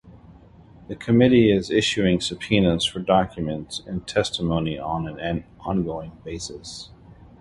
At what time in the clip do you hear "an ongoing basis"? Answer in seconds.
5.19-6.89